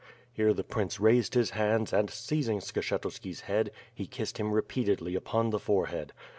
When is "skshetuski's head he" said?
2.57-4.07